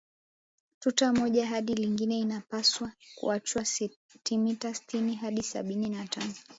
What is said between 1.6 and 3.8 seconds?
lingine inapaswa kuachwa